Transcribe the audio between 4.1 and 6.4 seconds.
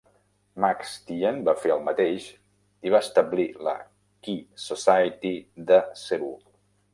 Ki Society de Cebu.